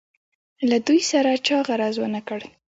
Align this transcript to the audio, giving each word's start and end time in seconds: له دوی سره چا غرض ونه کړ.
له 0.69 0.77
دوی 0.87 1.01
سره 1.11 1.31
چا 1.47 1.57
غرض 1.67 1.95
ونه 1.99 2.21
کړ. 2.27 2.39